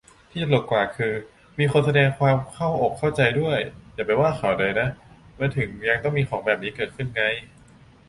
[0.29, 1.13] ที่ตลกกว่าคือ
[1.59, 3.59] มีคนแสดงความเข้าอกเข้าใจด้วย
[3.93, 4.89] !"อย่าไปว่าเขาเลยนะ"
[5.39, 7.23] มันถึงยังมีของแบบนี้เกิดขึ้นไง